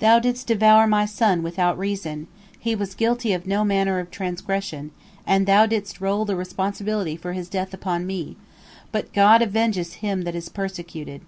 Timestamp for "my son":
0.86-1.42